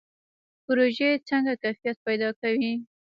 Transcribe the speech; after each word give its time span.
پروژې 0.65 1.09
څنګه 1.29 1.53
کیفیت 1.63 1.97
پیدا 2.07 2.29
کوي؟ 2.39 2.73